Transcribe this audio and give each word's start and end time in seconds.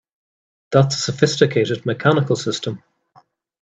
That's 0.71 0.95
a 0.95 0.97
sophisticated 0.99 1.85
mechanical 1.85 2.35
system! 2.35 2.81